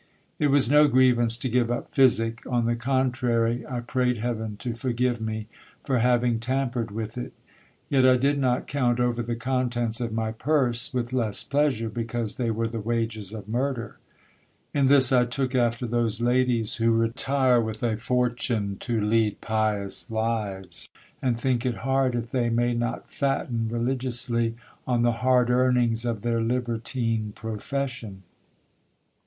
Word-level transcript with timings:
It 0.39 0.47
was 0.47 0.67
no 0.67 0.87
grievance 0.87 1.37
to 1.37 1.47
give 1.47 1.69
up 1.69 1.93
physic; 1.93 2.41
on 2.47 2.65
the 2.65 2.75
contrary, 2.75 3.63
I 3.67 3.81
prayed 3.81 4.17
heaven 4.17 4.57
to 4.57 4.73
forgive 4.73 5.21
me 5.21 5.47
for 5.85 5.99
having 5.99 6.39
tampered 6.39 6.89
with 6.89 7.19
it. 7.19 7.33
Yet 7.87 8.03
I 8.03 8.17
did 8.17 8.39
not 8.39 8.65
count 8.67 8.99
over 8.99 9.21
the 9.21 9.35
contents 9.35 10.01
of 10.01 10.11
my 10.11 10.31
purse 10.31 10.91
with 10.91 11.13
less 11.13 11.43
pleasure, 11.43 11.87
because 11.87 12.37
they 12.37 12.49
were 12.49 12.65
the 12.65 12.79
wages 12.79 13.31
of 13.31 13.47
murder. 13.47 13.99
In 14.73 14.87
this 14.87 15.11
I 15.11 15.23
took 15.25 15.53
after 15.53 15.85
those 15.85 16.19
ladies 16.19 16.77
who 16.77 16.89
retire 16.89 17.61
with 17.61 17.83
a 17.83 17.95
fortune 17.95 18.77
to 18.79 18.99
lead 18.99 19.39
pious 19.39 20.09
lives, 20.09 20.89
and 21.21 21.37
think 21.39 21.63
it 21.63 21.75
hard 21.85 22.15
if 22.15 22.31
they 22.31 22.49
may 22.49 22.73
not 22.73 23.11
fatten 23.11 23.69
religiously 23.69 24.55
on 24.87 25.03
the 25.03 25.11
hard 25.21 25.51
earnings 25.51 26.05
of 26.05 26.23
their 26.23 26.41
libertine 26.41 27.33
profession. 27.35 28.23